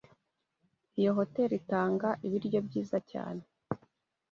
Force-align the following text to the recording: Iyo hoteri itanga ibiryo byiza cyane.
Iyo 0.99 1.11
hoteri 1.17 1.53
itanga 1.61 2.09
ibiryo 2.25 2.59
byiza 2.67 2.97
cyane. 3.11 3.43